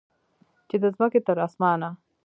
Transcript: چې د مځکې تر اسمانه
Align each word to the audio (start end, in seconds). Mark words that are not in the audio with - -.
چې 0.69 0.75
د 0.81 0.85
مځکې 0.97 1.19
تر 1.27 1.37
اسمانه 1.45 1.89